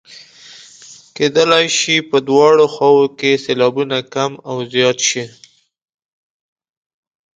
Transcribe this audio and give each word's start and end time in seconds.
کیدلای 1.15 1.65
شي 1.79 1.95
په 2.09 2.17
دواړو 2.27 2.65
خواوو 2.73 3.05
کې 3.19 3.31
سېلابونه 3.43 3.97
کم 4.13 4.31
او 4.49 4.57
زیات 4.73 4.99
شي. 5.09 5.23